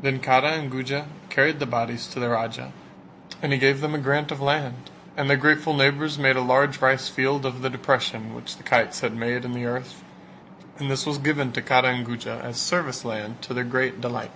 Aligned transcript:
Then 0.00 0.20
Kara 0.20 0.52
and 0.52 0.70
Guja 0.70 1.08
carried 1.30 1.58
the 1.58 1.66
bodies 1.66 2.06
to 2.06 2.20
the 2.20 2.28
Raja 2.28 2.72
and 3.42 3.52
he 3.52 3.58
gave 3.58 3.80
them 3.80 3.92
a 3.92 3.98
grant 3.98 4.30
of 4.30 4.40
land; 4.40 4.88
and 5.16 5.28
their 5.28 5.36
grateful 5.36 5.74
neighbours 5.74 6.16
made 6.16 6.36
a 6.36 6.40
large 6.42 6.80
rice 6.80 7.08
field 7.08 7.44
of 7.44 7.60
the 7.60 7.68
depression 7.70 8.36
which 8.36 8.56
the 8.56 8.62
kites 8.62 9.00
had 9.00 9.16
made 9.16 9.44
in 9.44 9.50
the 9.52 9.64
earth 9.64 10.04
and 10.78 10.88
this 10.92 11.04
was 11.04 11.18
given 11.18 11.50
to 11.54 11.60
Kara 11.60 11.88
and 11.88 12.06
Guja 12.06 12.40
as 12.44 12.56
service 12.58 13.04
land 13.04 13.42
to 13.42 13.52
their 13.52 13.64
great 13.64 14.00
delight. 14.00 14.30